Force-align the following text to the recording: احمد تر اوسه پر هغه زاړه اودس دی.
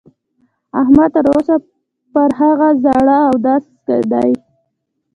احمد 0.79 1.09
تر 1.15 1.25
اوسه 1.33 1.55
پر 2.13 2.29
هغه 2.39 2.69
زاړه 2.83 3.17
اودس 3.29 3.63
دی. 4.11 4.31